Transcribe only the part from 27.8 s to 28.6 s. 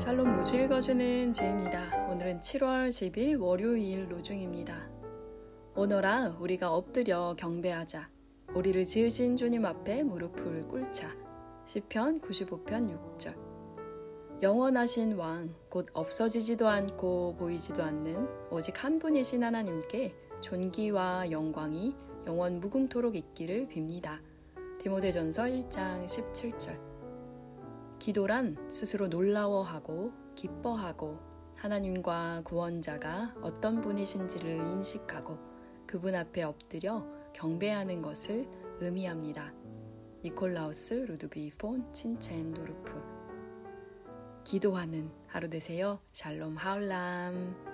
기도란